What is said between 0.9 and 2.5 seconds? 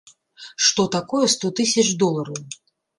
такое сто тысяч долараў?